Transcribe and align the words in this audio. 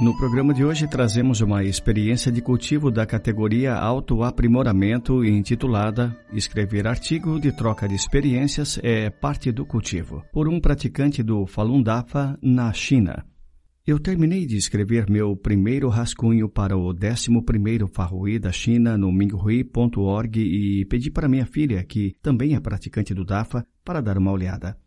No 0.00 0.16
programa 0.16 0.54
de 0.54 0.64
hoje 0.64 0.88
trazemos 0.88 1.42
uma 1.42 1.62
experiência 1.62 2.32
de 2.32 2.40
cultivo 2.40 2.90
da 2.90 3.04
categoria 3.04 3.74
autoaprimoramento 3.74 5.22
intitulada 5.22 6.16
Escrever 6.32 6.86
artigo 6.86 7.38
de 7.38 7.52
troca 7.52 7.86
de 7.86 7.96
experiências 7.96 8.80
é 8.82 9.10
parte 9.10 9.52
do 9.52 9.66
cultivo, 9.66 10.24
por 10.32 10.48
um 10.48 10.58
praticante 10.58 11.22
do 11.22 11.44
Falun 11.44 11.82
Dafa 11.82 12.38
na 12.40 12.72
China. 12.72 13.26
Eu 13.86 13.98
terminei 13.98 14.46
de 14.46 14.56
escrever 14.56 15.04
meu 15.10 15.36
primeiro 15.36 15.90
rascunho 15.90 16.48
para 16.48 16.78
o 16.78 16.94
11º 16.94 17.86
Farrui 17.92 18.38
da 18.38 18.52
China 18.52 18.96
no 18.96 19.12
minghui.org 19.12 20.40
e 20.40 20.86
pedi 20.86 21.10
para 21.10 21.28
minha 21.28 21.44
filha, 21.44 21.84
que 21.84 22.16
também 22.22 22.54
é 22.54 22.60
praticante 22.60 23.12
do 23.12 23.22
Dafa, 23.22 23.66
para 23.84 24.00
dar 24.00 24.16
uma 24.16 24.32
olhada. 24.32 24.78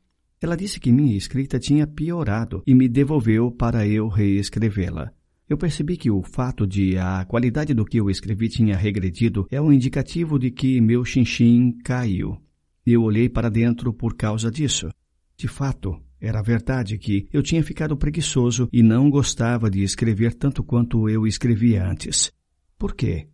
Ela 0.43 0.57
disse 0.57 0.77
que 0.77 0.91
minha 0.91 1.15
escrita 1.15 1.57
tinha 1.57 1.87
piorado 1.87 2.61
e 2.67 2.75
me 2.75 2.89
devolveu 2.89 3.49
para 3.49 3.87
eu 3.87 4.09
reescrevê-la. 4.09 5.09
Eu 5.47 5.57
percebi 5.57 5.95
que 5.95 6.11
o 6.11 6.21
fato 6.21 6.67
de 6.67 6.97
a 6.97 7.23
qualidade 7.23 7.73
do 7.73 7.85
que 7.85 7.97
eu 7.97 8.09
escrevi 8.09 8.49
tinha 8.49 8.75
regredido 8.75 9.47
é 9.49 9.61
um 9.61 9.71
indicativo 9.71 10.37
de 10.37 10.51
que 10.51 10.81
meu 10.81 11.05
chinchim 11.05 11.77
caiu. 11.81 12.37
Eu 12.85 13.03
olhei 13.03 13.29
para 13.29 13.49
dentro 13.49 13.93
por 13.93 14.17
causa 14.17 14.51
disso. 14.51 14.89
De 15.37 15.47
fato, 15.47 15.97
era 16.19 16.41
verdade 16.41 16.97
que 16.97 17.25
eu 17.31 17.41
tinha 17.41 17.63
ficado 17.63 17.95
preguiçoso 17.95 18.67
e 18.69 18.83
não 18.83 19.09
gostava 19.09 19.71
de 19.71 19.81
escrever 19.81 20.33
tanto 20.33 20.61
quanto 20.61 21.07
eu 21.07 21.25
escrevia 21.25 21.87
antes. 21.89 22.33
Por 22.77 22.93
quê? 22.93 23.29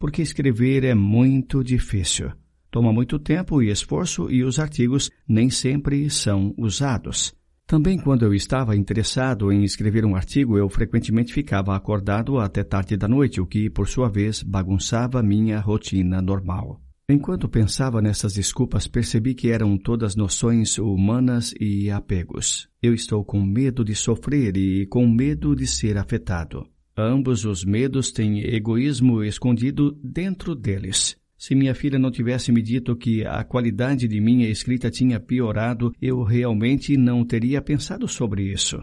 Porque 0.00 0.20
escrever 0.20 0.82
é 0.82 0.96
muito 0.96 1.62
difícil. 1.62 2.32
Toma 2.70 2.92
muito 2.92 3.18
tempo 3.18 3.62
e 3.62 3.70
esforço 3.70 4.30
e 4.30 4.44
os 4.44 4.58
artigos 4.58 5.10
nem 5.28 5.50
sempre 5.50 6.08
são 6.08 6.54
usados. 6.56 7.34
Também 7.66 7.98
quando 7.98 8.24
eu 8.24 8.34
estava 8.34 8.76
interessado 8.76 9.52
em 9.52 9.62
escrever 9.62 10.04
um 10.04 10.16
artigo, 10.16 10.58
eu 10.58 10.68
frequentemente 10.68 11.32
ficava 11.32 11.76
acordado 11.76 12.38
até 12.38 12.64
tarde 12.64 12.96
da 12.96 13.06
noite, 13.06 13.40
o 13.40 13.46
que, 13.46 13.70
por 13.70 13.86
sua 13.86 14.08
vez, 14.08 14.42
bagunçava 14.42 15.22
minha 15.22 15.60
rotina 15.60 16.20
normal. 16.20 16.80
Enquanto 17.08 17.48
pensava 17.48 18.00
nessas 18.00 18.34
desculpas, 18.34 18.86
percebi 18.86 19.34
que 19.34 19.50
eram 19.50 19.76
todas 19.76 20.14
noções 20.14 20.78
humanas 20.78 21.52
e 21.60 21.90
apegos. 21.90 22.68
Eu 22.80 22.94
estou 22.94 23.24
com 23.24 23.40
medo 23.40 23.84
de 23.84 23.96
sofrer 23.96 24.56
e 24.56 24.86
com 24.86 25.08
medo 25.08 25.54
de 25.56 25.66
ser 25.66 25.98
afetado. 25.98 26.64
Ambos 26.96 27.44
os 27.44 27.64
medos 27.64 28.12
têm 28.12 28.40
egoísmo 28.40 29.24
escondido 29.24 29.98
dentro 30.02 30.54
deles. 30.54 31.19
Se 31.40 31.54
minha 31.54 31.74
filha 31.74 31.98
não 31.98 32.10
tivesse 32.10 32.52
me 32.52 32.60
dito 32.60 32.94
que 32.94 33.24
a 33.24 33.42
qualidade 33.42 34.06
de 34.06 34.20
minha 34.20 34.46
escrita 34.46 34.90
tinha 34.90 35.18
piorado, 35.18 35.90
eu 35.98 36.22
realmente 36.22 36.98
não 36.98 37.24
teria 37.24 37.62
pensado 37.62 38.06
sobre 38.06 38.42
isso. 38.42 38.78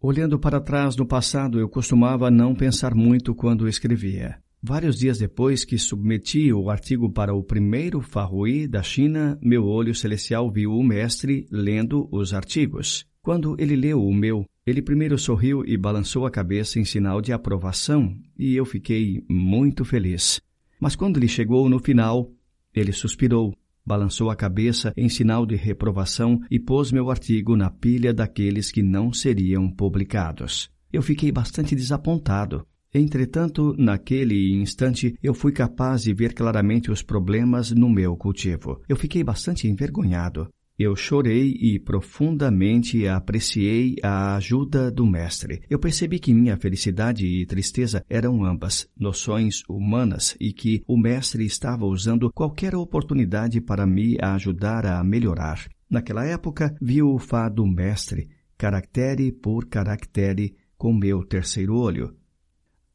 Olhando 0.00 0.38
para 0.38 0.58
trás 0.58 0.96
no 0.96 1.04
passado, 1.04 1.60
eu 1.60 1.68
costumava 1.68 2.30
não 2.30 2.54
pensar 2.54 2.94
muito 2.94 3.34
quando 3.34 3.68
escrevia. 3.68 4.38
Vários 4.62 4.98
dias 4.98 5.18
depois 5.18 5.66
que 5.66 5.76
submeti 5.76 6.50
o 6.50 6.70
artigo 6.70 7.12
para 7.12 7.34
o 7.34 7.44
primeiro 7.44 8.00
Farrui 8.00 8.66
da 8.66 8.82
China, 8.82 9.38
meu 9.42 9.66
olho 9.66 9.94
celestial 9.94 10.50
viu 10.50 10.72
o 10.72 10.82
mestre 10.82 11.46
lendo 11.50 12.08
os 12.10 12.32
artigos. 12.32 13.04
Quando 13.20 13.54
ele 13.58 13.76
leu 13.76 14.02
o 14.02 14.14
meu, 14.14 14.46
ele 14.66 14.80
primeiro 14.80 15.18
sorriu 15.18 15.62
e 15.62 15.76
balançou 15.76 16.24
a 16.24 16.30
cabeça 16.30 16.80
em 16.80 16.86
sinal 16.86 17.20
de 17.20 17.34
aprovação, 17.34 18.16
e 18.38 18.56
eu 18.56 18.64
fiquei 18.64 19.22
muito 19.28 19.84
feliz. 19.84 20.40
Mas 20.80 20.94
quando 20.94 21.16
ele 21.16 21.28
chegou 21.28 21.68
no 21.68 21.78
final, 21.78 22.30
ele 22.74 22.92
suspirou, 22.92 23.54
balançou 23.84 24.30
a 24.30 24.36
cabeça 24.36 24.92
em 24.96 25.08
sinal 25.08 25.46
de 25.46 25.56
reprovação 25.56 26.40
e 26.50 26.60
pôs 26.60 26.92
meu 26.92 27.10
artigo 27.10 27.56
na 27.56 27.70
pilha 27.70 28.12
daqueles 28.12 28.70
que 28.70 28.82
não 28.82 29.12
seriam 29.12 29.70
publicados. 29.70 30.70
Eu 30.92 31.02
fiquei 31.02 31.32
bastante 31.32 31.74
desapontado. 31.74 32.66
Entretanto, 32.94 33.74
naquele 33.78 34.54
instante, 34.54 35.14
eu 35.22 35.34
fui 35.34 35.52
capaz 35.52 36.02
de 36.02 36.14
ver 36.14 36.32
claramente 36.32 36.90
os 36.90 37.02
problemas 37.02 37.70
no 37.70 37.88
meu 37.88 38.16
cultivo. 38.16 38.80
Eu 38.88 38.96
fiquei 38.96 39.22
bastante 39.22 39.68
envergonhado. 39.68 40.48
Eu 40.78 40.94
chorei 40.94 41.56
e 41.60 41.76
profundamente 41.80 43.04
apreciei 43.08 43.96
a 44.00 44.36
ajuda 44.36 44.92
do 44.92 45.04
Mestre. 45.04 45.60
Eu 45.68 45.76
percebi 45.76 46.20
que 46.20 46.32
minha 46.32 46.56
felicidade 46.56 47.26
e 47.26 47.44
tristeza 47.44 48.04
eram 48.08 48.44
ambas 48.44 48.88
noções 48.96 49.64
humanas 49.68 50.36
e 50.38 50.52
que 50.52 50.84
o 50.86 50.96
Mestre 50.96 51.44
estava 51.44 51.84
usando 51.84 52.30
qualquer 52.32 52.76
oportunidade 52.76 53.60
para 53.60 53.84
me 53.84 54.16
ajudar 54.22 54.86
a 54.86 55.02
melhorar. 55.02 55.68
Naquela 55.90 56.24
época, 56.24 56.72
vi 56.80 57.02
o 57.02 57.18
Fá 57.18 57.48
do 57.48 57.66
Mestre, 57.66 58.28
caractere 58.56 59.32
por 59.32 59.66
caractere, 59.66 60.54
com 60.76 60.92
meu 60.92 61.24
terceiro 61.24 61.74
olho. 61.74 62.14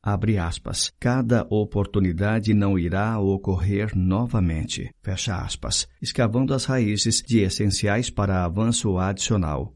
Abre 0.05 0.37
aspas. 0.37 0.91
Cada 0.99 1.47
oportunidade 1.49 2.53
não 2.53 2.77
irá 2.77 3.17
ocorrer 3.17 3.97
novamente. 3.97 4.93
Fecha 5.01 5.37
aspas. 5.37 5.87
Escavando 6.01 6.53
as 6.53 6.65
raízes 6.65 7.23
de 7.25 7.39
essenciais 7.39 8.09
para 8.09 8.43
avanço 8.43 8.97
adicional. 8.97 9.73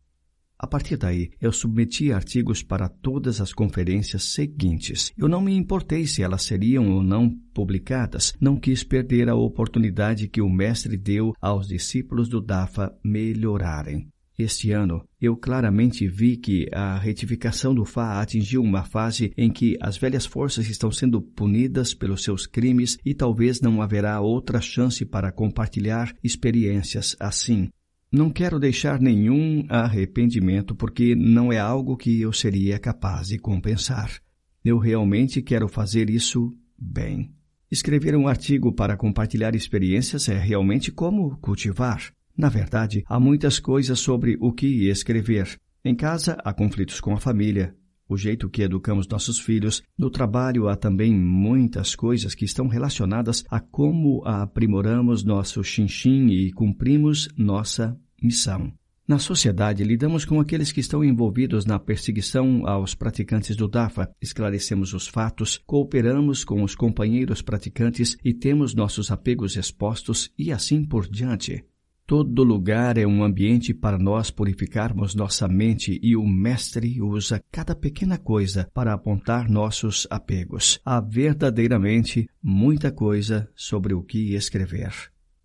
A 0.60 0.68
partir 0.68 0.98
daí, 0.98 1.30
eu 1.40 1.54
submeti 1.54 2.12
artigos 2.12 2.62
para 2.62 2.90
todas 2.90 3.40
as 3.40 3.54
conferências 3.54 4.24
seguintes. 4.24 5.14
Eu 5.16 5.30
não 5.30 5.40
me 5.40 5.56
importei 5.56 6.06
se 6.06 6.22
elas 6.22 6.44
seriam 6.44 6.92
ou 6.92 7.02
não 7.02 7.30
publicadas. 7.54 8.34
Não 8.42 8.58
quis 8.58 8.84
perder 8.84 9.30
a 9.30 9.36
oportunidade 9.36 10.28
que 10.28 10.42
o 10.42 10.50
mestre 10.50 10.98
deu 10.98 11.34
aos 11.40 11.70
discípulos 11.70 12.28
do 12.28 12.42
DAFA 12.42 12.94
melhorarem. 13.02 14.10
Este 14.38 14.72
ano, 14.72 15.04
eu 15.20 15.36
claramente 15.36 16.08
vi 16.08 16.38
que 16.38 16.68
a 16.72 16.96
retificação 17.00 17.74
do 17.74 17.84
Fá 17.84 18.22
atingiu 18.22 18.62
uma 18.62 18.84
fase 18.84 19.34
em 19.36 19.50
que 19.50 19.76
as 19.82 19.98
velhas 19.98 20.28
forças 20.28 20.70
estão 20.70 20.92
sendo 20.92 21.20
punidas 21.20 21.96
pelos 21.96 22.24
seus 22.24 22.46
crimes 22.46 23.00
e 23.04 23.16
talvez 23.16 23.62
não 23.62 23.82
haverá 23.82 24.22
outra 24.22 24.62
chance 24.62 25.04
para 25.04 25.32
compartilhar 25.32 26.14
experiências 26.24 27.16
assim. 27.20 27.70
Não 28.12 28.30
quero 28.30 28.60
deixar 28.60 29.02
nenhum 29.02 29.66
arrependimento 29.70 30.76
porque 30.76 31.16
não 31.16 31.52
é 31.52 31.58
algo 31.58 31.98
que 31.98 32.22
eu 32.22 32.32
seria 32.32 32.78
capaz 32.78 33.30
de 33.30 33.40
compensar. 33.40 34.22
Eu 34.64 34.78
realmente 34.78 35.42
quero 35.42 35.68
fazer 35.68 36.12
isso 36.12 36.56
bem. 36.78 37.34
Escrever 37.72 38.16
um 38.16 38.28
artigo 38.28 38.72
para 38.72 38.96
compartilhar 38.96 39.56
experiências 39.56 40.30
é 40.30 40.38
realmente 40.38 40.92
como 40.92 41.36
cultivar. 41.38 42.16
Na 42.38 42.50
verdade, 42.50 43.04
há 43.08 43.20
muitas 43.20 43.60
coisas 43.60 44.00
sobre 44.00 44.38
o 44.40 44.54
que 44.54 44.88
escrever. 44.90 45.60
Em 45.84 45.96
casa, 45.96 46.38
há 46.44 46.54
conflitos 46.54 47.02
com 47.02 47.14
a 47.14 47.20
família, 47.20 47.76
o 48.08 48.16
jeito 48.16 48.50
que 48.50 48.62
educamos 48.62 49.08
nossos 49.08 49.40
filhos. 49.40 49.82
No 49.98 50.10
trabalho, 50.10 50.68
há 50.68 50.76
também 50.76 51.14
muitas 51.14 51.96
coisas 51.96 52.36
que 52.36 52.46
estão 52.46 52.68
relacionadas 52.68 53.44
a 53.50 53.60
como 53.60 54.22
aprimoramos 54.26 55.24
nosso 55.24 55.64
chinchim 55.64 56.28
e 56.28 56.52
cumprimos 56.52 57.28
nossa 57.36 58.00
missão. 58.22 58.72
Na 59.08 59.18
sociedade, 59.20 59.86
lidamos 59.86 60.26
com 60.26 60.40
aqueles 60.40 60.72
que 60.72 60.82
estão 60.82 61.02
envolvidos 61.02 61.66
na 61.66 61.80
perseguição 61.80 62.68
aos 62.68 62.94
praticantes 62.94 63.56
do 63.56 63.66
DAFA, 63.68 64.12
esclarecemos 64.22 64.94
os 64.94 65.08
fatos, 65.08 65.62
cooperamos 65.66 66.44
com 66.44 66.62
os 66.62 66.76
companheiros 66.76 67.42
praticantes 67.42 68.18
e 68.24 68.34
temos 68.34 68.76
nossos 68.76 69.10
apegos 69.10 69.56
expostos 69.56 70.30
e 70.38 70.52
assim 70.52 70.84
por 70.84 71.10
diante. 71.10 71.64
Todo 72.08 72.42
lugar 72.42 72.98
é 72.98 73.06
um 73.06 73.22
ambiente 73.22 73.74
para 73.74 74.00
nós 74.00 74.32
purificarmos 74.32 75.14
nossa 75.14 75.46
mente 75.46 76.00
e 76.02 76.16
o 76.16 76.26
Mestre 76.26 77.02
usa 77.02 77.44
cada 77.52 77.76
pequena 77.76 78.18
coisa 78.18 78.72
para 78.74 78.94
apontar 78.94 79.50
nossos 79.50 80.08
apegos. 80.10 80.80
Há 80.86 81.02
verdadeiramente 81.02 82.30
muita 82.42 82.94
coisa 82.94 83.50
sobre 83.54 83.94
o 83.94 84.02
que 84.02 84.36
escrever. 84.36 84.94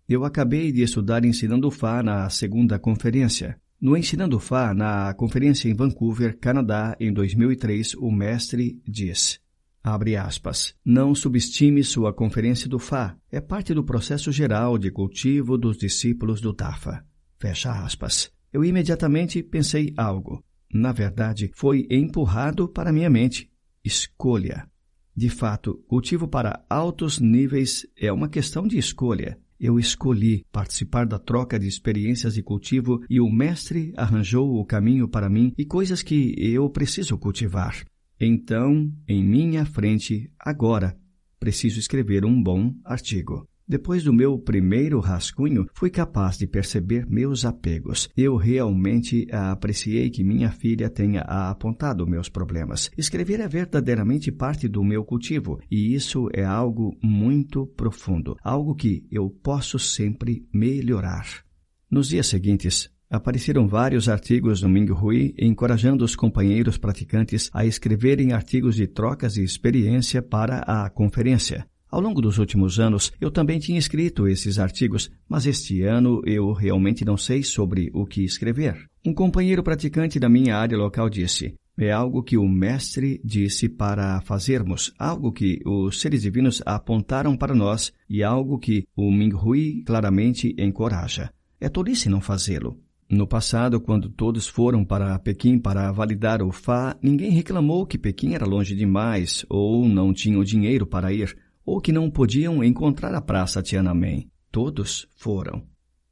Eu 0.07 0.23
acabei 0.23 0.71
de 0.71 0.81
estudar 0.81 1.25
Ensinando 1.25 1.69
Fá 1.69 2.01
na 2.01 2.29
segunda 2.29 2.79
conferência. 2.79 3.57
No 3.81 3.97
Ensinando 3.97 4.39
Fá, 4.39 4.73
na 4.73 5.13
conferência 5.15 5.67
em 5.67 5.75
Vancouver, 5.75 6.39
Canadá, 6.39 6.95
em 6.97 7.11
2003, 7.11 7.95
o 7.95 8.09
mestre 8.09 8.81
diz: 8.87 9.42
Abre 9.83 10.15
aspas. 10.15 10.73
Não 10.85 11.13
subestime 11.13 11.83
sua 11.83 12.13
conferência 12.13 12.69
do 12.69 12.79
Fá. 12.79 13.17
É 13.29 13.41
parte 13.41 13.73
do 13.73 13.83
processo 13.83 14.31
geral 14.31 14.77
de 14.77 14.89
cultivo 14.89 15.57
dos 15.57 15.77
discípulos 15.77 16.39
do 16.39 16.53
Tafa. 16.53 17.05
Fecha 17.37 17.69
aspas. 17.69 18.31
Eu 18.53 18.63
imediatamente 18.63 19.43
pensei 19.43 19.93
algo. 19.97 20.41
Na 20.73 20.93
verdade, 20.93 21.51
foi 21.53 21.85
empurrado 21.91 22.69
para 22.69 22.93
minha 22.93 23.09
mente. 23.09 23.51
Escolha. 23.83 24.65
De 25.13 25.29
fato, 25.29 25.83
cultivo 25.85 26.29
para 26.29 26.65
altos 26.69 27.19
níveis 27.19 27.85
é 27.97 28.11
uma 28.11 28.29
questão 28.29 28.65
de 28.65 28.77
escolha. 28.77 29.37
Eu 29.59 29.77
escolhi 29.77 30.45
participar 30.51 31.05
da 31.05 31.19
troca 31.19 31.59
de 31.59 31.67
experiências 31.67 32.35
de 32.35 32.41
cultivo 32.41 33.03
e 33.09 33.19
o 33.19 33.29
Mestre 33.29 33.93
arranjou 33.97 34.59
o 34.59 34.65
caminho 34.65 35.07
para 35.09 35.29
mim 35.29 35.53
e 35.57 35.65
coisas 35.65 36.01
que 36.01 36.35
eu 36.37 36.69
preciso 36.69 37.17
cultivar. 37.17 37.85
Então, 38.25 38.89
em 39.05 39.21
minha 39.21 39.65
frente, 39.65 40.31
agora, 40.39 40.97
preciso 41.37 41.77
escrever 41.77 42.23
um 42.23 42.41
bom 42.41 42.73
artigo. 42.85 43.45
Depois 43.67 44.01
do 44.01 44.13
meu 44.13 44.39
primeiro 44.39 45.01
rascunho, 45.01 45.67
fui 45.73 45.89
capaz 45.89 46.37
de 46.37 46.47
perceber 46.47 47.05
meus 47.05 47.43
apegos. 47.43 48.09
Eu 48.15 48.37
realmente 48.37 49.27
apreciei 49.29 50.09
que 50.09 50.23
minha 50.23 50.49
filha 50.51 50.89
tenha 50.89 51.19
apontado 51.21 52.07
meus 52.07 52.29
problemas. 52.29 52.89
Escrever 52.97 53.41
é 53.41 53.47
verdadeiramente 53.49 54.31
parte 54.31 54.69
do 54.69 54.85
meu 54.85 55.03
cultivo, 55.03 55.59
e 55.69 55.93
isso 55.93 56.29
é 56.33 56.45
algo 56.45 56.97
muito 57.03 57.67
profundo, 57.75 58.37
algo 58.41 58.73
que 58.73 59.05
eu 59.11 59.29
posso 59.29 59.77
sempre 59.77 60.47
melhorar. 60.53 61.43
Nos 61.91 62.07
dias 62.07 62.27
seguintes, 62.27 62.89
Apareceram 63.13 63.67
vários 63.67 64.09
artigos 64.09 64.63
no 64.63 64.67
Minhui 64.67 65.35
encorajando 65.37 66.03
os 66.03 66.15
companheiros 66.15 66.79
praticantes 66.79 67.47
a 67.53 67.63
escreverem 67.63 68.33
artigos 68.33 68.75
de 68.75 68.87
trocas 68.87 69.35
de 69.35 69.43
experiência 69.43 70.19
para 70.19 70.61
a 70.61 70.89
conferência. 70.89 71.63
Ao 71.91 72.01
longo 72.01 72.19
dos 72.19 72.39
últimos 72.39 72.79
anos, 72.79 73.11
eu 73.21 73.29
também 73.29 73.59
tinha 73.59 73.77
escrito 73.77 74.27
esses 74.27 74.57
artigos, 74.57 75.11
mas 75.29 75.45
este 75.45 75.83
ano 75.83 76.23
eu 76.25 76.51
realmente 76.53 77.05
não 77.05 77.15
sei 77.15 77.43
sobre 77.43 77.91
o 77.93 78.03
que 78.03 78.25
escrever. 78.25 78.89
Um 79.05 79.13
companheiro 79.13 79.61
praticante 79.61 80.19
da 80.19 80.27
minha 80.27 80.57
área 80.57 80.75
local 80.75 81.07
disse: 81.07 81.53
é 81.77 81.91
algo 81.91 82.23
que 82.23 82.35
o 82.35 82.49
Mestre 82.49 83.21
disse 83.23 83.69
para 83.69 84.21
fazermos, 84.21 84.91
algo 84.97 85.31
que 85.31 85.59
os 85.63 86.01
seres 86.01 86.23
divinos 86.23 86.63
apontaram 86.65 87.37
para 87.37 87.53
nós 87.53 87.93
e 88.09 88.23
algo 88.23 88.57
que 88.57 88.87
o 88.95 89.11
Minhui 89.11 89.83
claramente 89.85 90.55
encoraja. 90.57 91.31
É 91.61 91.69
tolice 91.69 92.09
não 92.09 92.19
fazê-lo. 92.19 92.82
No 93.13 93.27
passado, 93.27 93.79
quando 93.79 94.09
todos 94.09 94.47
foram 94.47 94.83
para 94.83 95.19
Pequim 95.19 95.59
para 95.59 95.91
validar 95.91 96.41
o 96.41 96.51
Fá, 96.51 96.97
ninguém 96.99 97.29
reclamou 97.29 97.85
que 97.85 97.95
Pequim 97.95 98.33
era 98.33 98.43
longe 98.43 98.75
demais, 98.75 99.45
ou 99.47 99.87
não 99.87 100.11
tinham 100.11 100.43
dinheiro 100.43 100.87
para 100.87 101.13
ir, 101.13 101.37
ou 101.63 101.79
que 101.79 101.91
não 101.91 102.09
podiam 102.09 102.63
encontrar 102.63 103.13
a 103.13 103.21
praça 103.21 103.61
Tiananmen. 103.61 104.31
Todos 104.51 105.07
foram. 105.15 105.61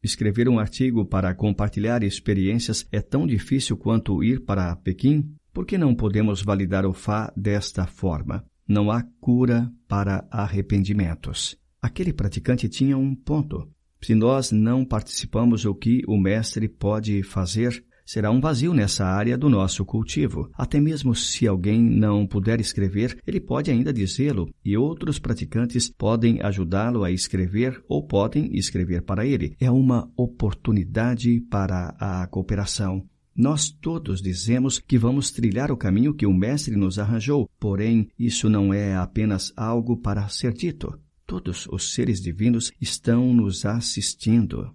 Escrever 0.03 0.47
um 0.47 0.59
artigo 0.59 1.03
para 1.03 1.33
compartilhar 1.33 2.03
experiências 2.03 2.87
é 2.91 3.01
tão 3.01 3.25
difícil 3.25 3.75
quanto 3.75 4.23
ir 4.23 4.45
para 4.45 4.75
Pequim? 4.75 5.33
Por 5.51 5.65
que 5.65 5.79
não 5.79 5.95
podemos 5.95 6.43
validar 6.43 6.85
o 6.85 6.93
Fá 6.93 7.33
desta 7.35 7.87
forma? 7.87 8.45
Não 8.67 8.91
há 8.91 9.03
cura 9.19 9.71
para 9.87 10.27
arrependimentos. 10.29 11.57
Aquele 11.81 12.13
praticante 12.13 12.69
tinha 12.69 12.95
um 12.95 13.15
ponto. 13.15 13.67
Se 14.03 14.15
nós 14.15 14.51
não 14.51 14.83
participamos 14.83 15.63
o 15.63 15.75
que 15.75 16.01
o 16.07 16.17
Mestre 16.17 16.67
pode 16.67 17.21
fazer, 17.21 17.83
será 18.03 18.31
um 18.31 18.41
vazio 18.41 18.73
nessa 18.73 19.05
área 19.05 19.37
do 19.37 19.47
nosso 19.47 19.85
cultivo. 19.85 20.49
Até 20.53 20.81
mesmo 20.81 21.15
se 21.15 21.47
alguém 21.47 21.81
não 21.81 22.25
puder 22.25 22.59
escrever, 22.59 23.17
ele 23.27 23.39
pode 23.39 23.69
ainda 23.69 23.93
dizê-lo 23.93 24.49
e 24.65 24.75
outros 24.75 25.19
praticantes 25.19 25.89
podem 25.89 26.41
ajudá-lo 26.41 27.03
a 27.03 27.11
escrever 27.11 27.79
ou 27.87 28.05
podem 28.05 28.49
escrever 28.57 29.03
para 29.03 29.25
ele. 29.25 29.55
É 29.59 29.69
uma 29.69 30.11
oportunidade 30.17 31.39
para 31.41 31.95
a 31.99 32.25
cooperação. 32.27 33.05
Nós 33.35 33.69
todos 33.69 34.21
dizemos 34.21 34.79
que 34.79 34.97
vamos 34.97 35.31
trilhar 35.31 35.71
o 35.71 35.77
caminho 35.77 36.13
que 36.13 36.25
o 36.25 36.33
Mestre 36.33 36.75
nos 36.75 36.99
arranjou, 36.99 37.47
porém, 37.59 38.09
isso 38.19 38.49
não 38.49 38.73
é 38.73 38.95
apenas 38.95 39.53
algo 39.55 39.95
para 39.95 40.27
ser 40.27 40.53
dito. 40.53 40.99
Todos 41.31 41.65
os 41.71 41.93
seres 41.93 42.19
divinos 42.21 42.73
estão 42.81 43.33
nos 43.33 43.65
assistindo. 43.65 44.69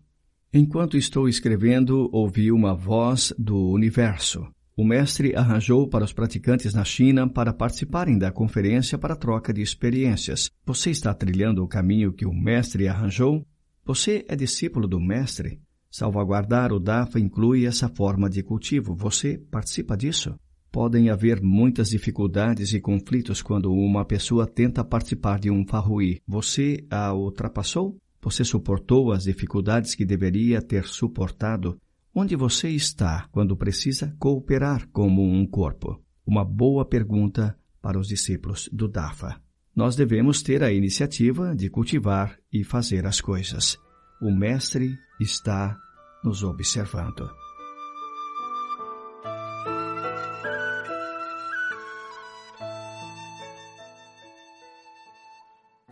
Enquanto 0.51 0.97
estou 0.97 1.29
escrevendo, 1.29 2.09
ouvi 2.11 2.51
uma 2.51 2.75
voz 2.75 3.31
do 3.37 3.69
universo. 3.69 4.49
O 4.75 4.83
mestre 4.83 5.37
arranjou 5.37 5.87
para 5.87 6.03
os 6.03 6.15
praticantes 6.15 6.73
na 6.73 6.83
China 6.83 7.29
para 7.29 7.53
participarem 7.53 8.17
da 8.17 8.33
conferência 8.33 8.97
para 8.97 9.15
troca 9.15 9.53
de 9.53 9.61
experiências. 9.61 10.51
Você 10.65 10.89
está 10.89 11.13
trilhando 11.13 11.63
o 11.63 11.69
caminho 11.69 12.11
que 12.11 12.25
o 12.25 12.33
mestre 12.33 12.89
arranjou? 12.89 13.47
Você 13.85 14.25
é 14.27 14.35
discípulo 14.35 14.89
do 14.89 14.99
mestre? 14.99 15.61
Salvaguardar 15.91 16.73
o 16.73 16.81
DAFA 16.81 17.21
inclui 17.21 17.67
essa 17.67 17.87
forma 17.91 18.31
de 18.31 18.43
cultivo. 18.43 18.97
Você 18.97 19.37
participa 19.51 19.95
disso? 19.95 20.35
Podem 20.77 21.09
haver 21.09 21.41
muitas 21.41 21.89
dificuldades 21.89 22.75
e 22.75 22.81
conflitos 22.83 23.41
quando 23.41 23.73
uma 23.73 24.05
pessoa 24.05 24.47
tenta 24.47 24.85
participar 24.85 25.39
de 25.39 25.51
um 25.51 25.67
farrui. 25.67 26.21
Você 26.29 26.85
a 26.91 27.15
ultrapassou? 27.15 27.97
Você 28.21 28.45
suportou 28.45 29.11
as 29.11 29.25
dificuldades 29.25 29.95
que 29.95 30.05
deveria 30.05 30.61
ter 30.61 30.85
suportado? 30.85 31.81
Onde 32.15 32.37
você 32.37 32.69
está 32.69 33.27
quando 33.33 33.57
precisa 33.57 34.15
cooperar 34.19 34.87
como 34.93 35.23
um 35.23 35.47
corpo? 35.47 35.99
Uma 36.27 36.45
boa 36.45 36.85
pergunta 36.85 37.59
para 37.81 37.99
os 37.99 38.07
discípulos 38.07 38.69
do 38.71 38.87
DAFA. 38.87 39.41
Nós 39.75 39.97
devemos 39.97 40.43
ter 40.43 40.63
a 40.63 40.71
iniciativa 40.71 41.57
de 41.57 41.71
cultivar 41.71 42.39
e 42.53 42.63
fazer 42.63 43.07
as 43.07 43.19
coisas. 43.19 43.79
O 44.21 44.31
Mestre 44.31 44.95
está 45.19 45.75
nos 46.23 46.43
observando. 46.43 47.31